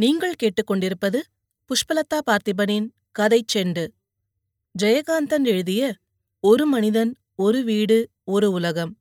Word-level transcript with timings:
நீங்கள் 0.00 0.34
கேட்டுக்கொண்டிருப்பது 0.42 1.20
புஷ்பலதா 1.70 2.18
பார்த்திபனின் 2.26 2.84
கதை 3.12 3.44
செண்டு. 3.54 3.88
ஜெயகாந்தன் 4.82 5.44
எழுதிய 5.44 5.94
ஒரு 6.40 6.66
மனிதன் 6.66 7.16
ஒரு 7.34 7.64
வீடு 7.64 7.96
ஒரு 8.24 8.50
உலகம் 8.50 8.92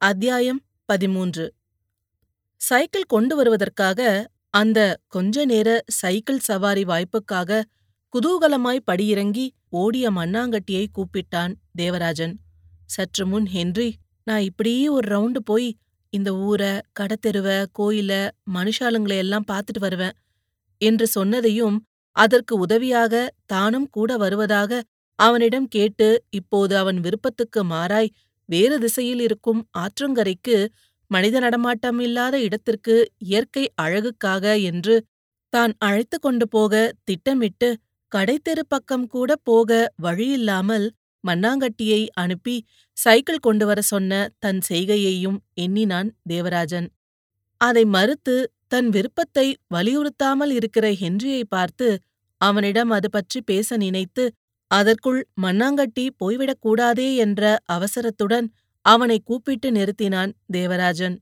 அத்தியாயம் 0.00 0.60
பதிமூன்று. 0.84 1.54
சைக்கிள் 2.56 3.02
கொண்டு 3.02 3.36
வருவதற்காக 3.36 4.30
அந்த 4.50 5.00
கொஞ்ச 5.08 5.44
நேர 5.44 5.84
சைக்கிள் 5.86 6.38
சவாரி 6.38 6.84
வாய்ப்புக்காக 6.84 7.62
குதூகலமாய் 8.12 8.86
படியிறங்கி 8.92 9.48
ஓடிய 9.68 10.10
மண்ணாங்கட்டியை 10.10 10.86
கூப்பிட்டான் 10.92 11.54
தேவராஜன். 11.74 12.36
சற்று 12.86 13.26
முன் 13.26 13.46
ஹென்றி 13.46 13.94
நான் 14.24 14.42
இப்படியே 14.42 14.88
ஒரு 14.88 15.08
ரவுண்டு 15.16 15.42
போய் 15.44 15.78
இந்த 16.12 16.30
ஊர 16.46 16.62
கடத்தெருவ 17.00 17.48
கோயில 17.78 18.12
மனுஷாளுங்களை 18.54 19.16
எல்லாம் 19.16 19.48
பார்த்துட்டு 19.50 19.78
வருவேன். 19.78 20.16
என்று 20.80 21.06
சொன்னதையும் 21.14 21.76
அதற்கு 22.16 22.54
உதவியாக 22.58 23.14
தானும் 23.46 23.88
கூட 23.90 24.16
வருவதாக 24.16 24.80
அவனிடம் 25.18 25.68
கேட்டு 25.68 26.08
இப்போது 26.30 26.74
அவன் 26.76 26.98
விருப்பத்துக்கு 27.00 27.60
மாறாய் 27.64 28.14
வேறு 28.48 28.76
திசையில் 28.78 29.20
இருக்கும் 29.20 29.60
ஆற்றங்கரைக்கு 29.78 30.56
மனித 31.10 31.36
நடமாட்டம் 31.40 31.98
இல்லாத 31.98 32.34
இடத்திற்கு 32.38 32.94
இயற்கை 33.24 33.64
அழகுக்காக 33.82 34.44
என்று 34.62 34.96
தான் 35.52 35.72
அழைத்து 35.78 36.16
கொண்டு 36.18 36.46
போக 36.48 36.72
திட்டமிட்டு 37.04 37.68
கடைத்தெரு 38.12 38.62
பக்கம் 38.68 39.06
கூட 39.06 39.30
போக 39.42 39.70
வழியில்லாமல் 40.02 40.86
மண்ணாங்கட்டியை 41.24 42.02
அனுப்பி 42.14 42.56
சைக்கிள் 42.96 43.44
கொண்டு 43.46 43.64
வர 43.66 43.80
சொன்ன 43.82 44.20
தன் 44.38 44.60
செய்கையையும் 44.68 45.38
எண்ணினான் 45.54 46.10
தேவராஜன். 46.26 46.88
அதை 47.60 47.84
மறுத்து 47.96 48.36
தன் 48.68 48.88
விருப்பத்தை 48.88 49.46
வலியுறுத்தாமல் 49.74 50.52
இருக்கிற 50.58 50.86
ஹென்ரியை 51.02 51.42
பார்த்து 51.48 51.88
அவனிடம் 52.40 52.90
அது 52.90 53.08
பற்றி 53.10 53.38
பேச 53.40 53.76
நினைத்து 53.76 54.24
அதற்குள் 54.70 55.20
மண்ணாங்கட்டி 55.42 56.04
போய்விடக்கூடாதே 56.20 57.08
என்ற 57.16 57.42
அவசரத்துடன் 57.66 58.46
அவனை 58.84 59.16
கூப்பிட்டு 59.24 59.68
நிறுத்தினான் 59.70 60.30
தேவராஜன். 60.50 61.16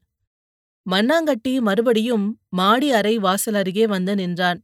மண்ணாங்கட்டி 0.86 1.52
மறுபடியும் 1.60 2.26
மாடி 2.50 2.88
அறை 2.90 3.14
வாசல் 3.18 3.54
அருகே 3.54 3.86
வந்து 3.86 4.12
நின்றான். 4.14 4.58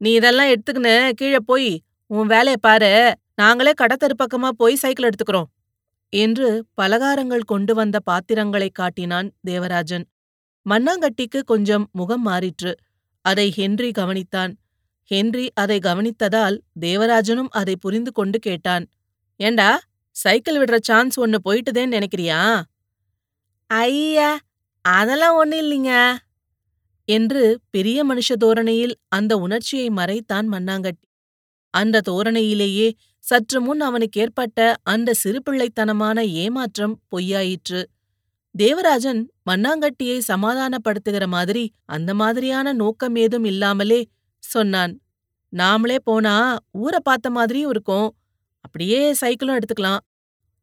நீ 0.00 0.10
இதெல்லாம் 0.12 0.50
எடுத்துக்கின்னு 0.52 0.94
கீழே 1.12 1.40
போய் 1.46 1.70
உன் 2.10 2.26
வேலையை 2.26 2.58
பாரு. 2.60 2.92
நாங்களே 3.38 3.72
கடத்தரு 3.80 4.14
பக்கமா 4.22 4.48
போய் 4.48 4.74
சைக்கிள் 4.74 5.08
எடுத்துக்கிறோம் 5.08 5.48
என்று 6.12 6.48
பலகாரங்கள் 6.80 7.44
கொண்டு 7.44 7.72
வந்த 7.74 7.96
பாத்திரங்களை 8.00 8.68
காட்டினான் 8.70 9.28
தேவராஜன். 9.40 10.06
மண்ணாங்கட்டிக்கு 10.66 11.40
கொஞ்சம் 11.44 11.84
முகம் 11.92 12.26
மாறிற்று. 12.26 12.72
அதை 13.24 13.46
ஹென்றி 13.50 13.90
கவனித்தான். 13.90 14.52
ஹென்றி 15.10 15.44
அதை 15.54 15.78
கவனித்ததால் 15.78 16.56
தேவராஜனும் 16.80 17.50
அதை 17.50 17.74
புரிந்து 17.76 18.12
கொண்டு 18.12 18.38
கேட்டான் 18.38 18.84
ஏண்டா 19.40 19.70
சைக்கிள் 20.16 20.58
விடுற 20.58 20.78
சான்ஸ் 20.80 21.16
ஒன்னு 21.18 21.38
போயிட்டுதேன்னு 21.44 21.94
நினைக்கிறியா? 21.96 22.40
ஐயா 23.70 24.30
அதெல்லாம் 24.84 25.36
ஒண்ணு 25.38 25.56
இல்லைங்க. 25.64 25.92
என்று 27.08 27.42
பெரிய 27.70 27.98
மனுஷ 28.06 28.32
தோரணையில் 28.38 28.94
அந்த 29.08 29.32
உணர்ச்சியை 29.36 29.88
மறைத்தான் 29.88 30.48
மண்ணாங்கட்டி. 30.54 31.06
அந்த 31.74 32.00
தோரணையிலேயே 32.08 32.88
சற்று 33.24 33.60
முன் 33.60 33.80
அவனுக்கு 33.80 34.20
ஏற்பட்ட 34.20 34.58
அந்த 34.82 35.14
சிறுபிள்ளைத்தனமான 35.22 36.18
ஏமாற்றம் 36.42 36.94
பொய்யாயிற்று. 37.10 37.80
தேவராஜன் 38.54 39.20
மண்ணாங்கட்டியை 39.50 40.18
சமாதானப்படுத்துகிற 40.28 41.26
மாதிரி 41.26 41.64
அந்த 41.86 42.10
மாதிரியான 42.14 42.72
நோக்கம் 42.72 43.16
ஏதும் 43.16 43.44
இல்லாமலே 43.44 44.00
சொன்னான். 44.42 44.94
நாமளே 45.52 45.98
போனா 46.04 46.34
ஊரை 46.72 47.00
பார்த்த 47.02 47.30
மாதிரியும் 47.30 47.70
இருக்கும். 47.70 48.08
அப்படியே 48.64 49.00
சைக்கிளும் 49.20 49.58
எடுத்துக்கலாம். 49.58 50.02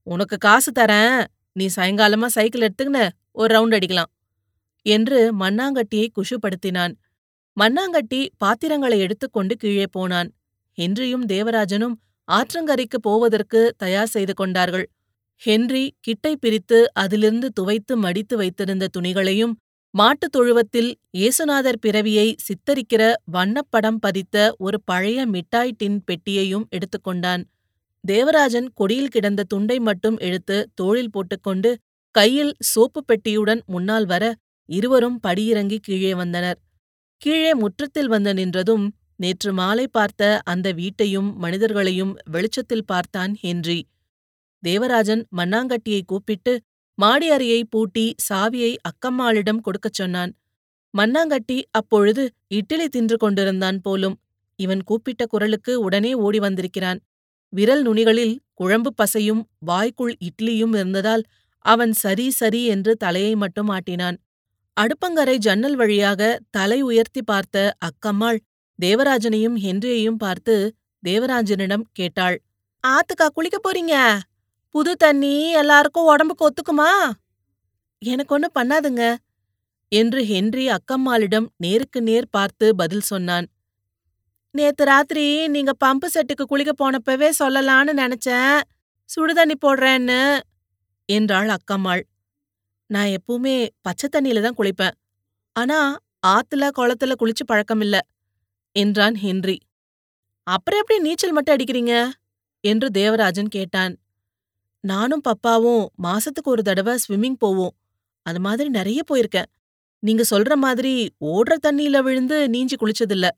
உனக்கு 0.07 0.37
காசு 0.37 0.71
தரேன். 0.79 1.25
நீ 1.51 1.65
சாயங்காலமா 1.75 2.25
சைக்கிள் 2.25 2.65
எடுத்துக்கின்னு 2.67 3.03
ஒரு 3.31 3.51
ரவுண்ட் 3.55 3.75
அடிக்கலாம் 3.77 4.11
என்று 4.85 5.19
மண்ணாங்கட்டியை 5.39 6.07
குஷுப்படுத்தினான். 6.17 6.93
மண்ணாங்கட்டி 7.57 8.19
பாத்திரங்களை 8.37 8.97
எடுத்துக்கொண்டு 8.99 9.53
கீழே 9.55 9.85
போனான். 9.91 10.29
ஹென்ரியும் 10.77 11.25
தேவராஜனும் 11.33 11.95
ஆற்றங்கரைக்கு 12.27 12.97
போவதற்கு 13.01 13.61
தயார் 13.77 14.07
செய்து 14.07 14.33
கொண்டார்கள். 14.33 14.87
ஹென்றி 15.41 15.83
கிட்டை 15.99 16.33
பிரித்து 16.35 16.93
அதிலிருந்து 16.93 17.47
துவைத்து 17.59 17.93
மடித்து 17.95 18.37
வைத்திருந்த 18.37 18.89
துணிகளையும் 18.97 19.53
மாட்டுத் 19.93 20.31
தொழுவத்தில் 20.31 20.89
இயேசுநாதர் 21.17 21.79
பிறவியை 21.81 22.35
சித்தரிக்கிற 22.47 23.03
வண்ணப்படம் 23.31 23.99
பதித்த 23.99 24.55
ஒரு 24.57 24.77
பழைய 24.85 25.25
மிட்டாய் 25.25 25.75
டின் 25.77 26.03
பெட்டியையும் 26.05 26.65
எடுத்துக்கொண்டான் 26.69 27.43
தேவராஜன் 28.03 28.67
கொடியில் 28.73 29.07
கிடந்த 29.07 29.43
துண்டை 29.43 29.79
மட்டும் 29.79 30.17
எடுத்து 30.17 30.57
தோளில் 30.75 31.11
போட்டுக்கொண்டு 31.11 31.69
கையில் 32.15 32.53
சோப்பு 32.59 33.01
பெட்டியுடன் 33.07 33.61
முன்னால் 33.65 34.05
வர 34.05 34.23
இருவரும் 34.69 35.19
படியிறங்கி 35.27 35.77
கீழே 35.77 36.13
வந்தனர். 36.13 36.59
கீழே 37.21 37.53
முற்றத்தில் 37.53 38.07
வந்து 38.07 38.33
நின்றதும் 38.33 38.85
நேற்று 39.19 39.53
மாலை 39.53 39.87
பார்த்த 39.87 40.41
அந்த 40.43 40.67
வீட்டையும் 40.71 41.29
மனிதர்களையும் 41.37 42.13
வெளிச்சத்தில் 42.29 42.87
பார்த்தான் 42.87 43.33
ஹென்றி. 43.35 43.79
தேவராஜன் 44.63 45.23
மண்ணாங்கட்டியை 45.37 46.01
கூப்பிட்டு 46.05 46.53
மாடி 46.97 47.29
அறையை 47.29 47.61
பூட்டி 47.63 48.05
சாவியை 48.27 48.71
அக்கம்மாளிடம் 48.89 49.61
கொடுக்கச் 49.61 49.93
சொன்னான். 49.93 50.31
மண்ணாங்கட்டி 50.93 51.57
அப்பொழுது 51.71 52.23
இட்லி 52.47 52.87
தின்று 52.87 53.17
கொண்டிருந்தான் 53.17 53.79
போலும். 53.81 54.15
இவன் 54.59 54.83
கூப்பிட்ட 54.83 55.23
குரலுக்கு 55.25 55.73
உடனே 55.81 56.11
ஓடி 56.15 56.39
வந்திருக்கிறான். 56.39 56.99
விரல் 57.53 57.83
நுனிகளில் 57.83 58.35
குழம்பு 58.53 58.91
பசையும் 58.97 59.41
வாய்க்குள் 59.59 60.13
இட்லியும் 60.19 60.73
இருந்ததால் 60.73 61.23
அவன் 61.65 61.93
சரி 61.93 62.27
சரி 62.31 62.61
என்று 62.65 62.91
தலையை 62.95 63.35
மட்டும் 63.35 63.69
ஆட்டினான். 63.69 64.17
அடுப்பங்கரை 64.77 65.35
ஜன்னல் 65.37 65.75
வழியாக 65.75 66.21
தலை 66.49 66.81
உயர்த்தி 66.81 67.21
பார்த்த 67.21 67.75
அக்கம்மாள் 67.85 68.39
தேவராஜனையும் 68.79 69.57
ஹென்ரியையும் 69.63 70.17
பார்த்து 70.17 70.55
தேவராஜனிடம் 71.03 71.85
கேட்டாள் 71.93 72.37
ஆத்துக்கா 72.83 73.27
குளிக்க 73.27 73.57
போறீங்க? 73.59 73.95
புது 74.75 74.95
தண்ணி 74.95 75.51
எல்லாருக்கும் 75.51 76.05
உடம்புக்கு 76.05 76.47
ஒத்துக்குமா? 76.47 76.89
எனக்கு 78.01 78.33
ஒன்னும் 78.35 78.55
பண்ணாதுங்க 78.59 79.03
என்று 79.91 80.25
ஹென்றி 80.25 80.65
அக்கம்மாளிடம் 80.69 81.47
நேருக்கு 81.57 82.01
நேர் 82.01 82.27
பார்த்து 82.29 82.75
பதில் 82.75 83.01
சொன்னான். 83.01 83.47
நேத்து 84.51 84.85
ராத்திரி 84.85 85.47
நீங்க 85.47 85.71
பம்பு 85.85 86.07
செட்டுக்கு 86.13 86.43
குளிக்க 86.43 86.71
போனப்பவே 86.73 87.29
சொல்லலான்னு 87.39 87.93
நினைச்சேன். 88.03 88.57
சுடுதண்ணி 89.09 89.55
போடுறேன்னு 89.65 90.21
என்றாள் 91.09 91.49
அக்கம்மாள். 91.49 92.03
நான் 92.89 93.11
எப்பவுமே 93.17 93.55
பச்சை 93.81 94.09
தண்ணியில 94.09 94.41
தான் 94.41 94.57
குளிப்பேன். 94.57 94.95
ஆனா 95.55 95.79
ஆத்துல 96.27 96.69
குளத்துல 96.77 97.13
குளிச்சு 97.19 97.43
பழக்கமில்ல 97.51 97.97
என்றான் 98.79 99.15
ஹென்றி. 99.15 99.57
அப்புறம் 100.43 100.79
எப்படி 100.79 100.99
நீச்சல் 101.01 101.31
மட்டும் 101.31 101.55
அடிக்கிறீங்க? 101.55 102.09
என்று 102.59 102.91
தேவராஜன் 102.91 103.47
கேட்டான். 103.47 103.97
நானும் 104.79 105.21
பப்பாவும் 105.23 105.85
மாசத்துக்கு 106.03 106.43
ஒரு 106.43 106.63
தடவை 106.63 106.97
ஸ்விம்மிங் 107.07 107.33
போவோம். 107.33 107.75
அது 108.21 108.39
மாதிரி 108.39 108.69
நிறைய 108.69 109.01
போயிருக்கேன். 109.11 109.45
நீங்க 109.99 110.23
சொல்ற 110.29 110.55
மாதிரி 110.55 111.13
ஓடுற 111.21 111.55
தண்ணியில 111.67 111.99
விழுந்து 111.99 112.49
நீஞ்சி 112.49 112.75
குளிச்சதில்ல. 112.75 113.29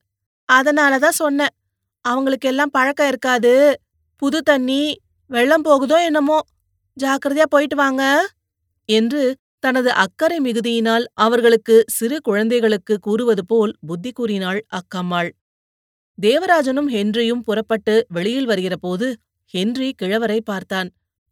அதனாலதான் 0.53 1.17
சொன்னேன். 1.21 1.53
அவங்களுக்கு 2.01 2.47
எல்லாம் 2.47 2.69
பழக்கம் 2.69 3.07
இருக்காது. 3.07 3.81
புது 4.15 4.41
தண்ணி 4.41 4.99
வெள்ளம் 5.27 5.61
போகுதோ 5.61 6.03
என்னமோ. 6.03 6.39
ஜாக்கிரதையா 7.01 7.43
போயிட்டு 7.49 7.75
வாங்க. 7.75 8.29
என்று 8.85 9.37
தனது 9.63 9.91
அக்கறை 9.93 10.37
மிகுதியினால் 10.39 11.05
அவர்களுக்கு 11.13 11.83
சிறு 11.87 12.17
குழந்தைகளுக்கு 12.21 12.99
கூறுவது 12.99 13.45
போல் 13.45 13.73
புத்தி 13.87 14.11
கூறினாள் 14.11 14.59
அக்கம்மாள். 14.71 15.29
தேவராஜனும் 16.17 16.89
ஹென்ரியும் 16.89 17.43
புறப்பட்டு 17.43 18.05
வெளியில் 18.07 18.47
வருகிறபோது 18.47 19.07
ஹென்றி 19.53 19.89
கிழவரை 20.01 20.39
பார்த்தான். 20.41 20.89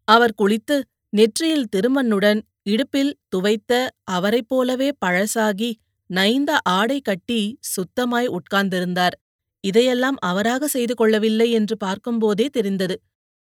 அவர் 0.08 0.38
குளித்து 0.42 0.78
நெற்றியில் 1.14 1.70
திருமண்ணுடன் 1.76 2.40
இடுப்பில் 2.64 3.14
துவைத்த 3.36 3.72
அவரைப் 4.04 4.50
போலவே 4.50 4.90
பழசாகி 5.06 5.72
நைந்த 6.10 6.52
ஆடை 6.70 7.02
கட்டி 7.02 7.42
சுத்தமாய் 7.76 8.30
உட்கார்ந்திருந்தார். 8.38 9.16
இதையெல்லாம் 9.64 10.18
அவராக 10.22 10.68
செய்து 10.68 10.94
கொள்ளவில்லை 10.96 11.52
என்று 11.52 11.78
பார்க்கும்போதே 11.78 12.48
தெரிந்தது. 12.48 12.96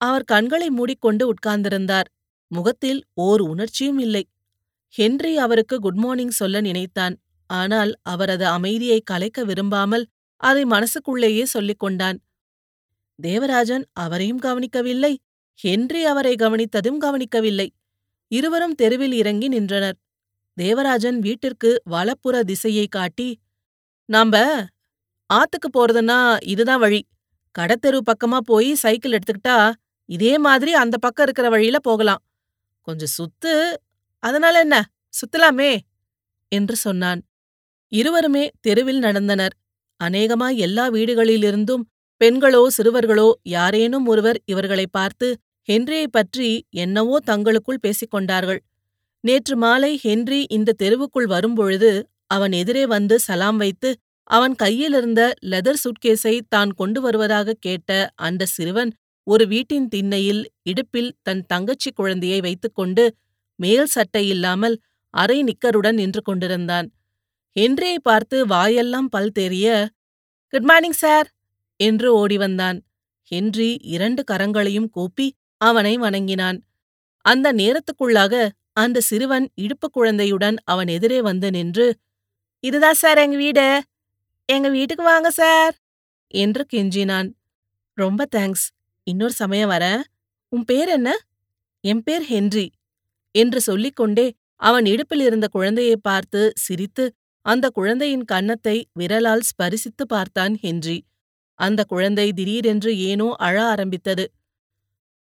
அவர் 0.02 0.24
கண்களை 0.24 0.70
மூடிக்கொண்டு 0.70 1.24
உட்கார்ந்திருந்தார். 1.34 2.10
முகத்தில் 2.52 3.00
ஓர் 3.22 3.42
உணர்ச்சியும் 3.42 4.00
இல்லை. 4.00 4.24
ஹென்றி 4.94 5.38
அவருக்கு 5.38 5.80
குட் 5.80 5.96
மார்னிங் 5.96 6.36
சொல்ல 6.42 6.62
நினைத்தான். 6.62 7.16
ஆனால் 7.50 7.92
அவரது 8.04 8.46
அமைதியை 8.48 9.00
கலைக்க 9.02 9.44
விரும்பாமல் 9.44 10.06
அதை 10.42 10.64
மனசுக்குள்ளேயே 10.66 11.46
சொல்லிக் 11.46 11.80
கொண்டான். 11.80 12.18
தேவராஜன் 13.20 13.86
அவரையும் 13.94 14.40
கவனிக்கவில்லை. 14.40 15.14
ஹென்றி 15.60 16.06
அவரை 16.06 16.34
கவனித்ததும் 16.36 16.98
கவனிக்கவில்லை. 16.98 17.68
இருவரும் 18.32 18.76
தெருவில் 18.76 19.12
இறங்கி 19.12 19.48
நின்றனர். 19.48 19.98
தேவராஜன் 20.58 21.20
வீட்டிற்கு 21.20 21.82
வலப்புற 21.84 22.44
திசையை 22.44 22.88
காட்டி 22.88 23.30
நாம்ப 24.10 24.36
ஆத்துக்கு 25.30 25.70
போறதுன்னா 25.74 26.20
இதுதான் 26.44 26.80
வழி. 26.80 27.02
கடத்தெரு 27.56 28.00
பக்கமா 28.10 28.38
போய் 28.38 28.70
சைக்கிள் 28.76 29.18
எடுத்துக்கிட்டா 29.18 29.58
இதே 30.10 30.38
மாதிரி 30.38 30.74
அந்த 30.74 30.96
பக்கம் 30.98 31.26
இருக்கிற 31.26 31.48
வழியில 31.50 31.78
போகலாம். 31.80 32.22
கொஞ்சம் 32.88 33.14
சுத்து 33.18 33.54
அதனால 34.28 34.56
என்ன? 34.60 34.76
சுத்தலாமே! 35.14 35.72
என்று 36.52 36.76
சொன்னான். 36.78 37.22
இருவருமே 37.92 38.44
தெருவில் 38.62 39.02
நடந்தனர். 39.02 39.54
அநேகமாய் 40.00 40.58
எல்லா 40.58 40.86
வீடுகளிலிருந்தும் 40.90 41.84
பெண்களோ 42.22 42.62
சிறுவர்களோ 42.78 43.28
யாரேனும் 43.50 44.06
ஒருவர் 44.06 44.40
இவர்களை 44.46 44.86
பார்த்து 44.92 45.28
ஹென்ரியைப் 45.70 46.14
பற்றி 46.14 46.50
என்னவோ 46.78 47.16
தங்களுக்குள் 47.26 47.82
பேசிக் 47.82 48.12
கொண்டார்கள். 48.12 48.62
நேற்று 49.24 49.56
மாலை 49.58 49.92
ஹென்றி 49.98 50.40
இந்த 50.50 50.76
தெருவுக்குள் 50.84 51.28
வரும்பொழுது 51.28 51.92
அவன் 52.28 52.54
எதிரே 52.54 52.84
வந்து 52.86 53.16
சலாம் 53.20 53.58
வைத்து 53.58 53.90
அவன் 54.28 54.56
கையிலிருந்த 54.56 55.22
லெதர் 55.46 55.82
சுட்கேஸை 55.84 56.36
தான் 56.50 56.72
கொண்டு 56.74 57.00
வருவதாக 57.02 57.56
கேட்ட 57.60 57.92
அந்த 58.20 58.48
சிறுவன் 58.48 58.92
ஒரு 59.28 59.46
வீட்டின் 59.48 59.88
திண்ணையில் 59.88 60.42
இடுப்பில் 60.64 61.12
தன் 61.24 61.44
தங்கச்சி 61.46 61.90
குழந்தையை 61.92 62.40
வைத்துக்கொண்டு 62.42 63.06
மேல் 63.60 63.86
சட்டை 63.86 64.28
இல்லாமல் 64.28 64.82
அரை 65.10 65.44
நிக்கருடன் 65.44 65.94
நின்று 65.94 66.22
கொண்டிருந்தான். 66.22 66.92
ஹென்ரியை 67.56 68.00
பார்த்து 68.02 68.46
வாயெல்லாம் 68.46 69.10
பல் 69.10 69.32
தெரிய 69.32 69.90
குட் 70.48 70.64
மார்னிங் 70.64 70.92
சார் 70.92 71.28
என்று 71.76 72.16
ஓடி 72.16 72.38
வந்தான். 72.38 72.78
ஹென்றி 73.24 73.78
இரண்டு 73.82 74.24
கரங்களையும் 74.32 74.90
கூப்பி 74.90 75.28
அவனை 75.58 75.98
வணங்கினான். 75.98 76.60
அந்த 77.22 77.54
நேரத்துக்குள்ளாக 77.54 78.50
அந்த 78.74 79.00
சிறுவன் 79.00 79.50
இடுப்பு 79.56 79.90
குழந்தையுடன் 79.90 80.58
அவன் 80.64 80.88
எதிரே 80.88 81.22
வந்து 81.22 81.52
நின்று 81.52 82.00
இதுதான் 82.60 82.94
சார் 82.94 83.18
எங்க 83.18 83.38
வீடு? 83.38 83.82
எங்க 84.46 84.70
வீட்டுக்கு 84.70 85.04
வாங்க 85.04 85.30
சார் 85.32 85.74
என்று 86.28 86.66
கெஞ்சினான். 86.74 87.30
ரொம்ப 87.94 88.28
தேங்க்ஸ். 88.36 88.66
இன்னொரு 89.04 89.32
சமயம் 89.32 89.70
வரேன். 89.70 90.02
உன் 90.50 90.66
பேர் 90.66 90.88
என்ன? 90.88 91.10
என் 91.84 92.04
பேர் 92.04 92.22
ஹென்றி. 92.22 92.72
என்று 93.38 93.60
சொல்லிக்கொண்டே 93.62 94.28
அவன் 94.62 94.86
இடுப்பில் 94.86 95.20
இருந்த 95.20 95.48
குழந்தையை 95.48 95.98
பார்த்து 96.02 96.42
சிரித்து 96.58 97.06
அந்த 97.46 97.66
குழந்தையின் 97.70 98.26
கன்னத்தை 98.26 98.76
விரலால் 98.94 99.46
ஸ்பரிசித்து 99.50 100.04
பார்த்தான் 100.08 100.56
ஹென்றி. 100.56 100.98
அந்த 101.60 101.82
குழந்தை 101.84 102.26
திடீரென்று 102.32 102.92
ஏனோ 103.00 103.28
அழ 103.38 103.56
ஆரம்பித்தது. 103.64 104.26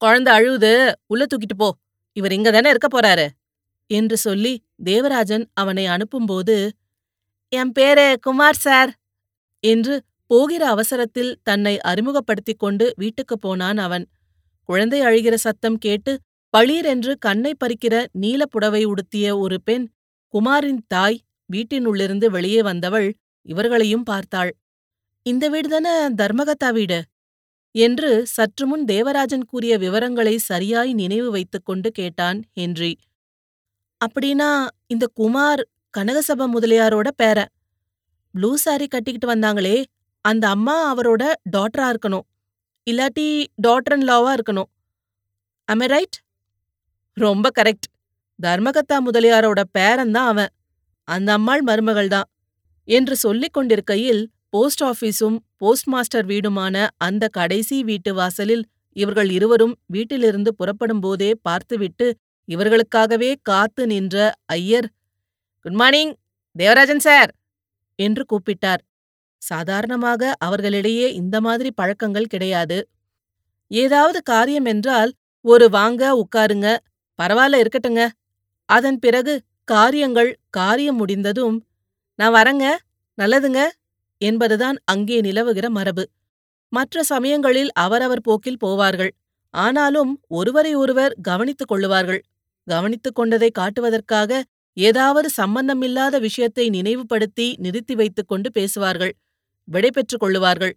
குழந்தை 0.01 0.31
அழுவுது. 0.33 0.71
உள்ள 1.07 1.23
தூக்கிட்டு 1.25 1.57
போ. 1.57 1.69
இவர் 2.17 2.33
இங்க 2.33 2.49
தானே 2.51 2.69
இருக்க 2.69 2.87
போறாரு? 2.89 3.25
என்று 3.89 4.17
சொல்லி 4.17 4.53
தேவராஜன் 4.83 5.45
அவனை 5.53 5.85
அனுப்பும்போது 5.87 6.55
என் 7.51 7.71
பேரு 7.71 8.07
குமார் 8.21 8.61
சார் 8.65 8.91
என்று 9.63 9.95
போகிற 10.31 10.63
அவசரத்தில் 10.67 11.31
தன்னை 11.43 11.73
அறிமுகப்படுத்திக் 11.81 12.59
கொண்டு 12.59 12.85
வீட்டுக்குப் 12.95 13.41
போனான் 13.41 13.77
அவன். 13.77 14.05
குழந்தை 14.69 14.99
அழுகிற 15.01 15.35
சத்தம் 15.37 15.77
கேட்டு 15.77 16.13
பளீரென்று 16.53 17.13
கண்ணை 17.19 17.55
பறிக்கிற 17.55 18.05
நீலப் 18.11 18.51
புடவை 18.51 18.83
உடுத்திய 18.85 19.37
ஒரு 19.37 19.57
பெண் 19.61 19.85
குமாரின் 20.33 20.81
தாய் 20.87 21.17
வீட்டினுள்ளிருந்து 21.49 22.25
வெளியே 22.25 22.61
வந்தவள் 22.61 23.07
இவர்களையும் 23.41 24.03
பார்த்தாள். 24.03 24.51
இந்த 25.25 25.49
வீடுதானே 25.49 25.93
தர்மகத்தா 26.21 26.69
வீடு 26.73 26.99
என்று 27.71 28.25
சற்றுமுன் 28.25 28.85
தேவராஜன் 28.85 29.45
கூறிய 29.45 29.77
விவரங்களை 29.77 30.37
சரியாய் 30.37 30.93
நினைவு 30.93 31.31
வைத்துக்கொண்டு 31.31 31.91
கேட்டான் 31.91 32.39
ஹென்றி. 32.53 32.91
அப்படின்னா 34.01 34.49
இந்த 34.87 35.05
குமார் 35.13 35.63
கனகசப 35.97 36.47
முதலியாரோட 36.55 37.07
பேரன் 37.15 37.51
ப்ளூ 38.35 38.51
சாரி 38.57 38.87
கட்டிக்கிட்டு 38.87 39.27
வந்தாங்களே 39.33 39.77
அந்த 40.21 40.45
அம்மா 40.47 40.77
அவரோட 40.93 41.23
டாட்டரா 41.57 41.87
இருக்கணும். 41.93 42.25
இல்லாட்டி 42.87 43.27
டாட்டர் 43.67 43.95
இன் 43.97 44.07
லாவா 44.09 44.31
இருக்கணும். 44.37 44.69
அமே 45.67 45.85
ரைட் 45.85 46.17
ரொம்ப 47.17 47.47
கரெக்ட். 47.55 47.87
தர்மகத்தா 48.39 48.97
முதலியாரோட 49.07 49.59
பேரன்தான் 49.75 50.29
அவன். 50.31 50.51
அந்த 51.07 51.29
அம்மாள் 51.33 51.63
மருமகள் 51.63 52.09
தான். 52.09 52.27
என்று 52.87 53.15
சொல்லிக் 53.15 53.55
கொண்டிருக்கையில் 53.55 54.21
போஸ்ட் 54.51 54.83
ஆபீஸும் 54.83 55.37
போஸ்ட் 55.57 55.87
மாஸ்டர் 55.87 56.27
வீடுமான 56.27 56.75
அந்த 56.97 57.23
கடைசி 57.31 57.77
வீட்டு 57.83 58.11
வாசலில் 58.13 58.63
இவர்கள் 58.95 59.29
இருவரும் 59.29 59.75
வீட்டிலிருந்து 59.87 60.51
புறப்படும் 60.53 61.01
போதே 61.01 61.31
பார்த்துவிட்டு 61.43 62.07
இவர்களுக்காகவே 62.49 63.31
காத்து 63.43 63.83
நின்ற 63.87 64.17
Iyer 64.55 64.87
good 65.65 65.77
morning 65.81 66.13
Devarajan 66.55 67.03
sir! 67.05 67.31
என்று 67.99 68.23
கூப்பிட்டார். 68.31 68.81
சாதாரணமாக 69.41 70.31
அவர்களிடையே 70.39 71.07
இந்த 71.13 71.37
மாதிரி 71.41 71.69
பழக்கங்கள் 71.73 72.31
கிடையாது. 72.33 72.77
ஏதாவது 73.71 74.19
காரியம் 74.25 74.67
என்றால் 74.73 75.11
ஒரு 75.45 75.65
வாங்க 75.69 76.03
உட்காருங்க 76.21 76.67
பரவாயில்ல 77.21 77.61
இருக்கட்டுங்க. 77.63 78.07
அதன் 78.69 78.99
பிறகு 78.99 79.41
காரியங்கள் 79.63 80.39
காரியம் 80.49 80.95
முடிந்ததும் 80.95 81.57
நான் 82.15 82.33
வரங்க 82.33 82.65
நல்லதுங்க 83.17 83.61
என்பதுதான் 84.17 84.77
அங்கே 84.85 85.21
நிலவுகிற 85.21 85.69
மரபு. 85.69 86.09
மற்ற 86.69 87.03
சமயங்களில் 87.03 87.71
அவரவர் 87.71 88.21
போக்கில் 88.21 88.61
போவார்கள். 88.65 89.11
ஆனாலும் 89.53 90.21
ஒருவரை 90.27 90.75
ஒருவர் 90.75 91.13
கவனித்துக் 91.21 91.71
கொள்ளுவார்கள். 91.71 92.21
கவனித்துக் 92.67 93.15
கொண்டதை 93.15 93.51
காட்டுவதற்காக 93.59 94.41
ஏதாவது 94.77 95.29
சம்பந்தமில்லாத 95.29 96.19
விஷயத்தை 96.19 96.69
நினைவுபடுத்தி 96.69 97.55
நிறுத்தி 97.57 97.95
வைத்துக் 97.95 98.27
கொண்டு 98.27 98.51
பேசுவார்கள். 98.51 99.13
விடை 99.63 99.89
பெற்றுக் 99.91 100.23
கொள்ளுவார்கள். 100.23 100.73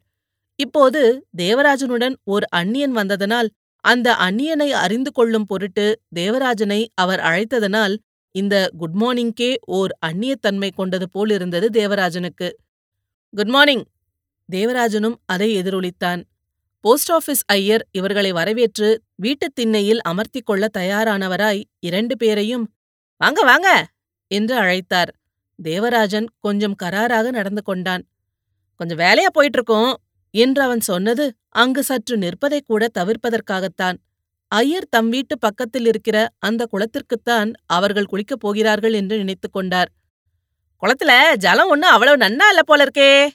இப்போது 0.56 1.27
தேவராஜனுடன் 1.38 2.15
ஓர் 2.25 2.44
அந்நியன் 2.44 2.93
வந்ததனால் 2.93 3.49
அந்த 3.87 4.09
அந்நியனை 4.19 4.69
அறிந்து 4.77 5.11
கொள்ளும் 5.12 5.47
பொருட்டு 5.47 5.87
தேவராஜனை 6.15 6.81
அவர் 6.94 7.21
அழைத்ததனால் 7.21 7.94
இந்த 8.35 8.55
குட் 8.79 8.97
மார்னிங்கே 9.03 9.50
ஓர் 9.73 9.93
அந்நியத்தன்மை 10.06 10.71
கொண்டது 10.75 11.06
போலிருந்தது 11.11 11.67
தேவராஜனுக்கு. 11.73 12.49
Good 13.35 13.47
morning! 13.47 13.85
தேவராஜனும் 14.49 15.17
அதை 15.27 15.49
எதிரொலித்தான். 15.62 16.21
போஸ்ட் 16.85 17.12
ஆபீஸ் 17.12 17.43
ஐயர் 17.53 17.85
இவர்களை 17.93 18.31
வரவேற்று 18.33 18.88
வீட்டுத் 19.17 19.55
திண்ணையில் 19.55 20.03
அமர்த்திக் 20.09 20.47
கொள்ள 20.47 20.65
தயாரானவராய் 20.79 21.62
இரண்டு 21.81 22.17
பேரையும் 22.17 22.67
வாங்க 23.21 23.41
வாங்க! 23.43 23.69
என்று 24.31 24.55
அழைத்தார். 24.62 25.12
தேவராஜன் 25.59 26.29
கொஞ்சம் 26.41 26.77
கராராக 26.83 27.27
நடந்து 27.31 27.62
கொண்டான். 27.62 28.05
கொஞ்சம் 28.81 29.00
வேலையா 29.00 29.31
போயிட்டு 29.33 29.59
இருக்கோம் 29.59 29.93
என்று 30.37 30.62
அவன் 30.62 30.81
சொன்னது 30.81 31.25
அங்கு 31.49 31.83
சற்று 31.83 32.16
நிற்பதைக் 32.16 32.66
கூட 32.66 32.88
தவிர்ப்பதற்காகத்தான். 32.99 33.97
ஐயர் 34.49 34.88
தம் 34.88 35.09
வீட்டு 35.09 35.38
பக்கத்தில் 35.38 35.87
இருக்கிற 35.87 36.16
அந்த 36.38 36.66
குளத்திற்குத்தான் 36.73 37.52
அவர்கள் 37.66 38.11
குளிக்கப் 38.12 38.40
போகிறார்கள் 38.40 38.93
என்று 38.93 39.16
நினைத்துக் 39.16 39.52
கொண்டார். 39.52 39.90
குளத்துல 40.83 41.37
ஜலம் 41.37 41.69
ஒன்னும் 41.69 41.90
அவ்வளவு 41.90 42.16
நன்னா 42.16 42.49
இல்ல 42.49 42.62
போல 42.64 42.85
இருக்கே 42.85 43.28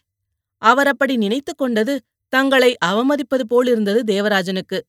அவர் 0.58 0.88
அப்படி 0.88 1.16
நினைத்து 1.18 1.56
கொண்டது 1.56 2.02
தங்களை 2.30 2.76
அவமதிப்பது 2.86 3.44
போலிருந்தது 3.48 4.02
தேவராஜனுக்கு. 4.14 4.80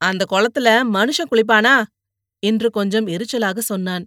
அந்த 0.00 0.24
குளத்துல 0.30 0.68
மனுஷன் 0.92 1.30
குளிப்பானா? 1.30 1.76
என்று 2.38 2.70
கொஞ்சம் 2.70 3.06
எரிச்சலாக 3.06 3.58
சொன்னான். 3.58 4.06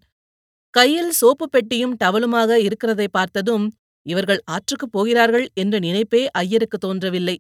கையில் 0.70 1.12
சோப்பு 1.12 1.50
பெட்டியும் 1.50 1.98
டவலுமாக 2.04 2.56
இருக்கிறதை 2.56 3.08
பார்த்ததும் 3.12 3.66
இவர்கள் 4.08 4.42
ஆற்றுக்குப் 4.52 4.94
போகிறார்கள் 4.94 5.48
என்ற 5.54 5.76
நினைப்பே 5.80 6.22
ஐயருக்கு 6.36 6.78
தோன்றவில்லை. 6.78 7.38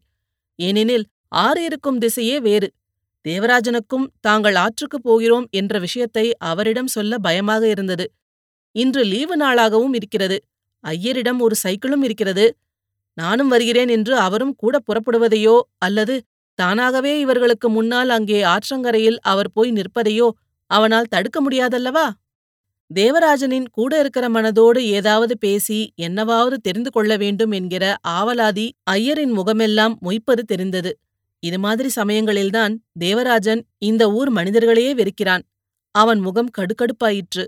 ஏனெனில் 0.60 1.06
ஆறு 1.38 1.62
இருக்கும் 1.64 2.00
திசையே 2.02 2.38
வேறு. 2.42 2.70
தேவராஜனுக்கும் 3.26 4.08
தாங்கள் 4.22 4.58
ஆற்றுக்குப் 4.58 5.06
போகிறோம் 5.06 5.48
என்ற 5.52 5.80
விஷயத்தை 5.80 6.26
அவரிடம் 6.44 6.88
சொல்ல 6.88 7.18
பயமாக 7.20 7.64
இருந்தது. 7.70 8.06
இன்று 8.76 9.04
லீவு 9.04 9.36
நாளாகவும் 9.38 9.96
இருக்கிறது. 9.96 10.38
ஐயரிடம் 10.84 11.40
ஒரு 11.40 11.56
சைக்கிளும் 11.64 12.04
இருக்கிறது. 12.04 12.46
நானும் 13.18 13.48
வருகிறேன் 13.48 13.90
என்று 13.90 14.14
அவரும் 14.18 14.56
கூட 14.56 14.76
புறப்படுவதையோ 14.88 15.56
அல்லது 15.80 16.16
தானாகவே 16.60 17.14
இவர்களுக்கு 17.20 17.68
முன்னால் 17.70 18.10
அங்கே 18.10 18.40
ஆற்றங்கரையில் 18.46 19.20
அவர் 19.24 19.52
போய் 19.54 19.72
நிற்பதையோ 19.72 20.28
அவனால் 20.72 21.10
தடுக்க 21.10 21.38
முடியாதல்லவா? 21.42 22.06
தேவராஜனின் 22.96 23.67
கூட 23.72 24.00
இருக்கிற 24.00 24.29
மனதோடு 24.29 24.77
ஏதாவது 24.77 25.38
பேசி 25.38 25.94
என்னவாவது 26.01 26.53
தெரிந்து 26.53 26.91
கொள்ள 26.91 27.17
வேண்டும் 27.17 27.51
என்கிற 27.51 27.96
ஆவலாதி 28.08 28.70
ஐயரின் 28.91 29.34
முகமெல்லாம் 29.34 29.98
மொய்ப்பது 30.01 30.44
தெரிந்தது. 30.46 30.91
இது 31.39 31.60
மாதிரி 31.60 31.89
சமயங்களில்தான் 31.96 32.74
தேவராஜன் 33.00 33.62
இந்த 33.77 34.12
ஊர் 34.12 34.29
மனிதர்களையே 34.29 34.94
வெறுக்கிறான். 34.94 35.44
அவன் 35.91 36.20
முகம் 36.20 36.51
கடுக்கடுப்பாயிற்று. 36.58 37.44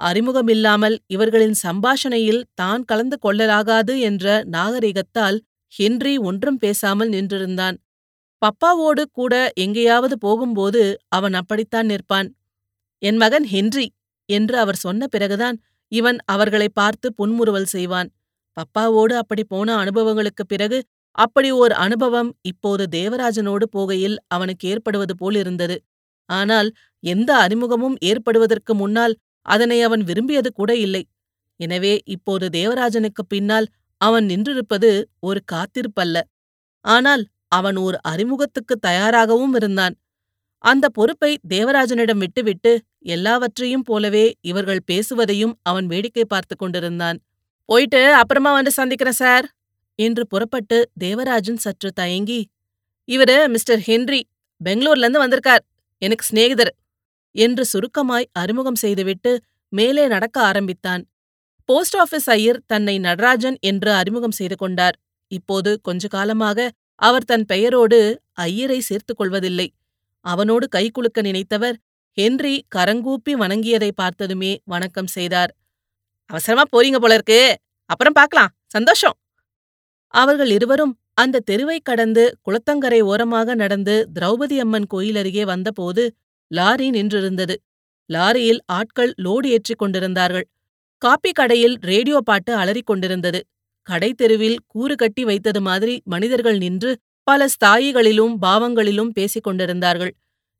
அறிமுகமில்லாமல் 0.00 0.96
இவர்களின் 1.06 1.56
சம்பாஷணையில் 1.62 2.42
தான் 2.54 2.84
கலந்து 2.84 3.16
கொள்ளலாகாது 3.22 3.94
என்ற 4.00 4.44
நாகரிகத்தால் 4.50 5.38
ஹென்றி 5.72 6.18
ஒன்றும் 6.18 6.56
பேசாமல் 6.56 7.10
நின்றிருந்தான். 7.10 7.76
பப்பாவோடு 8.42 9.02
கூட 9.12 9.34
எங்கேயாவது 9.54 10.18
போகும்போது 10.18 10.82
அவன் 11.08 11.34
அப்படித்தான் 11.34 11.88
நிற்பான். 11.88 12.28
என் 13.02 13.16
மகன் 13.16 13.44
ஹென்றி 13.44 13.86
என்று 14.28 14.56
அவர் 14.58 14.76
சொன்ன 14.76 15.06
பிறகுதான் 15.06 15.56
இவன் 15.92 16.18
அவர்களை 16.26 16.68
பார்த்து 16.72 17.08
புன்முறுவல் 17.14 17.64
செய்வான். 17.66 18.08
பப்பாவோடு 18.56 19.14
அப்படி 19.14 19.44
போன 19.44 19.84
அனுபவங்களுக்குப் 19.84 20.48
பிறகு 20.48 20.78
அப்படி 21.18 21.50
ஓர் 21.52 21.72
அனுபவம் 21.76 22.30
இப்போது 22.42 22.84
தேவராஜனோடு 22.90 23.66
போகையில் 23.76 24.16
அவனுக்கு 24.28 24.64
ஏற்படுவது 24.68 25.14
போலிருந்தது 25.16 25.76
ஆனால் 26.28 26.68
எந்த 27.04 27.30
அறிமுகமும் 27.36 27.96
ஏற்படுவதற்கு 28.04 28.72
முன்னால் 28.74 29.14
அதனை 29.46 29.78
அவன் 29.82 30.02
விரும்பியது 30.02 30.50
கூட 30.52 30.70
இல்லை. 30.76 31.02
எனவே 31.60 31.92
இப்போது 32.06 32.46
தேவராஜனுக்குப் 32.52 33.28
பின்னால் 33.28 33.66
அவன் 34.00 34.26
நின்றிருப்பது 34.26 34.90
ஒரு 35.20 35.40
காத்திருப்பல்ல. 35.52 36.16
ஆனால் 36.84 37.22
அவன் 37.52 37.76
ஓர் 37.76 37.96
அறிமுகத்துக்கு 38.02 38.74
தயாராகவும் 38.78 39.54
இருந்தான். 39.54 39.94
அந்த 40.64 40.86
பொறுப்பை 40.88 41.30
தேவராஜனிடம் 41.48 42.18
விட்டுவிட்டு 42.18 42.72
எல்லாவற்றையும் 43.06 43.84
போலவே 43.84 44.26
இவர்கள் 44.40 44.82
பேசுவதையும் 44.86 45.54
அவன் 45.62 45.86
வேடிக்கை 45.86 46.24
பார்த்து 46.28 46.54
கொண்டிருந்தான். 46.56 47.18
போயிட்டு 47.68 48.00
அப்புறமா 48.12 48.50
வந்து 48.52 48.70
சந்திக்கிறேன் 48.70 49.20
சார் 49.22 49.46
என்று 49.98 50.26
புறப்பட்டு 50.26 50.78
தேவராஜன் 50.98 51.56
சற்று 51.56 51.90
தயங்கி 51.92 52.40
இவரு 53.08 53.36
மிஸ்டர் 53.48 53.78
ஹென்றி 53.78 54.20
பெங்களூர்ல 54.60 55.04
இருந்து 55.04 55.18
வந்திருக்கார் 55.18 55.62
எனக்கு 56.02 56.24
சிநேகிதர் 56.24 56.72
என்று 57.34 57.64
சுருக்கமாய் 57.72 58.26
அறிமுகம் 58.32 58.74
செய்துவிட்டு 58.74 59.32
மேலே 59.72 60.04
நடக்க 60.06 60.36
ஆரம்பித்தான். 60.40 61.02
போஸ்ட் 61.68 61.96
ஆபீஸ் 61.96 62.28
ஐயர் 62.30 62.60
தன்னை 62.66 62.94
நடராஜன் 62.98 63.56
என்று 63.60 63.90
அறிமுகம் 63.92 64.30
செய்து 64.30 64.56
கொண்டார். 64.56 64.96
இப்போது 65.30 65.70
கொஞ்ச 65.82 66.08
காலமாக 66.08 66.68
அவர் 67.00 67.24
தன் 67.24 67.44
பெயரோடு 67.46 67.98
ஐயரை 68.32 68.80
சேர்த்துக் 68.80 69.16
கொள்வதில்லை. 69.16 69.66
அவனோடு 70.24 70.68
கைகுலுக்க 70.76 71.22
நினைத்தவர் 71.22 71.76
ஹென்றி 72.12 72.64
கரங்கூப்பி 72.74 73.34
வணங்கியதை 73.34 73.90
பார்த்ததுமே 73.94 74.60
வணக்கம் 74.64 75.06
செய்தார். 75.06 75.56
அவசரமா 76.26 76.62
போறீங்க 76.62 76.96
போல 76.96 77.14
இருக்கு 77.14 77.56
அப்புறம் 77.86 78.12
பார்க்கலாம். 78.12 78.48
சந்தோஷம். 78.66 79.16
அவர்கள் 80.14 80.50
இருவரும் 80.50 80.98
அந்த 81.14 81.42
தெருவைக் 81.50 81.84
கடந்து 81.84 82.38
குளத்தங்கரை 82.42 83.00
ஓரமாக 83.00 83.54
நடந்து 83.54 84.08
திரௌபதி 84.20 84.58
அம்மன் 84.58 84.86
கோயில் 84.86 85.16
அருகே 85.16 85.44
வந்தபோது 85.44 86.14
லாரி 86.50 86.90
நின்றிருந்தது. 86.90 87.54
லாரியில் 88.10 88.58
ஆட்கள் 88.66 89.14
லோடு 89.22 89.46
ஏற்றிக் 89.46 89.78
கொண்டிருந்தார்கள். 89.78 90.46
காப்பி 91.02 91.32
கடையில் 91.32 91.76
ரேடியோ 91.80 92.20
பாட்டு 92.24 92.54
அலறிக் 92.54 92.86
கொண்டிருந்தது. 92.86 93.40
கடை 93.82 94.14
தெருவில் 94.14 94.58
கூறு 94.66 94.94
கட்டி 94.94 95.24
வைத்தது 95.24 95.60
மாதிரி 95.60 96.00
மனிதர்கள் 96.04 96.58
நின்று 96.58 96.98
பல 97.28 97.46
ஸ்தாயிகளிலும் 97.54 98.34
பாவங்களிலும் 98.42 99.10
பேசிக் 99.10 99.46
கொண்டிருந்தார்கள். 99.46 100.12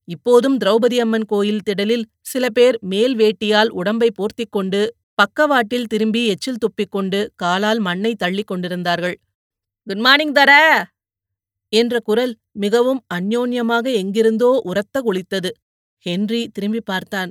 இப்போதும் 0.08 0.56
திரௌபதி 0.58 0.96
அம்மன் 1.00 1.26
கோயில் 1.26 1.64
திடலில் 1.68 2.04
சில 2.22 2.44
பேர் 2.50 2.76
மேல் 2.82 3.14
வேட்டியால் 3.16 3.70
உடம்பை 3.70 4.08
போர்த்திக் 4.18 4.54
கொண்டு 4.56 4.80
பக்கவாட்டில் 5.14 5.87
திரும்பி 5.87 6.22
எச்சில் 6.26 6.60
துப்பிக்கொண்டு 6.64 7.20
காலால் 7.34 7.78
மண்ணை 7.78 8.12
தள்ளிக் 8.14 8.46
கொண்டிருந்தார்கள். 8.46 9.16
குட் 9.87 9.98
மார்னிங் 9.98 10.32
தர! 10.32 10.52
என்ற 11.72 11.94
குரல் 12.00 12.34
மிகவும் 12.52 13.00
அந்யோன்யமாக 13.14 13.87
எங்கிருந்தோ 13.94 14.50
உரத்த 14.64 14.96
குளித்தது. 15.02 15.50
ஹென்றி 16.06 16.42
திரும்பி 16.48 16.80
பார்த்தான். 16.80 17.30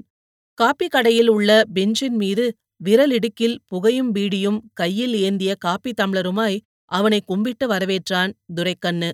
காப்பி 0.58 0.88
கடையில் 0.88 1.30
உள்ள 1.30 1.50
பெஞ்சின் 1.74 2.16
மீது 2.16 2.46
விரலிடுக்கில் 2.82 3.58
புகையும் 3.68 4.12
பீடியும் 4.16 4.60
கையில் 4.74 5.16
ஏந்திய 5.20 5.52
காப்பி 5.60 5.94
தம்ளருமாய் 6.02 6.58
அவனை 6.92 7.20
கும்பிட்டு 7.26 7.66
வரவேற்றான் 7.68 8.32
துரைக்கண்ணு. 8.56 9.10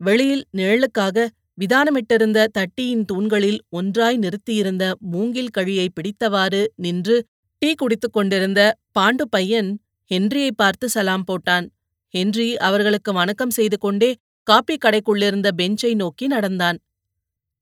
வெளியில் 0.00 0.44
நிழலுக்காக 0.52 1.26
விதானமிட்டிருந்த 1.58 2.46
தட்டியின் 2.52 3.04
தூண்களில் 3.04 3.60
ஒன்றாய் 3.68 4.16
நிறுத்தியிருந்த 4.16 4.94
மூங்கில் 4.98 5.48
கழியை 5.48 5.86
பிடித்தவாறு 5.94 6.64
நின்று 6.76 7.26
டீ 7.58 7.74
குடித்துக் 7.74 8.12
கொண்டிருந்த 8.12 8.60
பாண்டு 8.98 9.24
பையன் 9.30 9.70
ஹென்ரியை 10.10 10.50
பார்த்து 10.56 10.88
சலாம் 10.88 11.24
போட்டான். 11.26 11.66
ஹென்றி 12.14 12.56
அவர்களுக்கு 12.56 13.12
வணக்கம் 13.12 13.50
செய்து 13.50 13.78
கொண்டே 13.78 14.10
காப்பி 14.42 14.76
கடைக்குள்ளிருந்த 14.76 15.48
பெஞ்சை 15.56 15.94
நோக்கி 15.94 16.26
நடந்தான். 16.26 16.78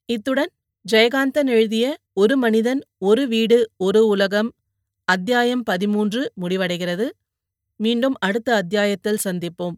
இத்துடன் 0.08 0.52
ஜெயகாந்தன் 0.92 1.46
எழுதிய 1.46 1.96
ஒரு 2.12 2.36
மனிதன் 2.36 2.80
ஒரு 2.98 3.28
வீடு 3.28 3.70
ஒரு 3.76 4.06
உலகம் 4.06 4.50
அத்தியாயம் 5.08 5.62
பதிமூன்று 5.62 6.32
முடிவடைகிறது. 6.40 7.06
மீண்டும் 7.76 8.14
அடுத்த 8.18 8.54
அத்தியாயத்தில் 8.54 9.22
சந்திப்போம். 9.24 9.76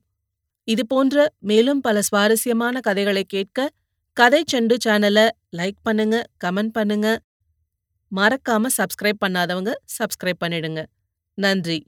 இதுபோன்ற 0.69 1.27
மேலும் 1.41 1.81
பல 1.81 2.01
சுவாரஸ்யமான 2.03 2.81
கதைகளை 2.81 3.25
கேட்க 3.25 3.69
கதை 4.17 4.41
செண்டு 4.53 4.77
சேனலை 4.85 5.27
லைக் 5.59 5.81
பண்ணுங்க 5.83 6.17
கமெண்ட் 6.45 6.73
பண்ணுங்க. 6.73 7.09
மறக்காம 8.13 8.71
சப்ஸ்கிரைப் 8.79 9.23
பண்ணாதவங்க 9.25 9.73
சப்ஸ்கிரைப் 9.99 10.43
பண்ணிடுங்க. 10.45 10.83
நன்றி. 11.39 11.79